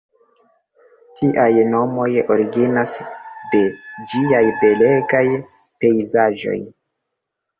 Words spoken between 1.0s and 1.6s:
Tiaj